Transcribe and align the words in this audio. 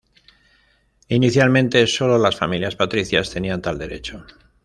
Inicialmente 1.09 1.85
sólo 1.85 2.17
las 2.17 2.35
familias 2.35 2.75
patricias 2.75 3.29
tenían 3.29 3.61
tal 3.61 3.77
derecho. 3.77 4.25